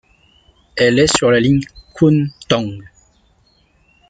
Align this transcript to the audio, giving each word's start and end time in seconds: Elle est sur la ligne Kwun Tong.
Elle 0.77 0.97
est 0.97 1.15
sur 1.15 1.29
la 1.29 1.39
ligne 1.39 1.61
Kwun 1.93 2.31
Tong. 2.49 2.83